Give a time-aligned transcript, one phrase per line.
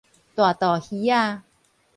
[0.03, 0.05] 大肚
[0.65, 1.43] 魚仔